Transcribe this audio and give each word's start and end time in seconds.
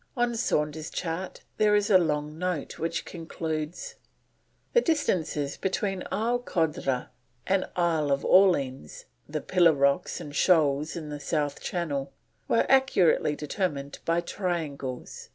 On 0.17 0.33
Saunders' 0.35 0.89
chart 0.89 1.41
there 1.57 1.75
is 1.75 1.91
a 1.91 1.97
long 1.99 2.39
note 2.39 2.79
which 2.79 3.05
concludes: 3.05 3.97
"The 4.73 4.81
distances 4.81 5.57
between 5.57 6.03
Isle 6.11 6.39
Coudre 6.39 7.09
and 7.45 7.65
Isle 7.75 8.11
of 8.11 8.25
Orleans, 8.25 9.05
the 9.29 9.41
Pillar 9.41 9.73
Rocks 9.73 10.19
and 10.19 10.35
Shoals 10.35 10.95
in 10.95 11.09
the 11.09 11.19
south 11.19 11.61
channel 11.61 12.11
were 12.47 12.65
accurately 12.67 13.35
determined 13.35 13.99
by 14.03 14.21
triangles. 14.21 15.29